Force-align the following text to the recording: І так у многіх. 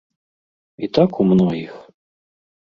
І 0.87 0.89
так 0.99 1.19
у 1.25 1.27
многіх. 1.33 1.77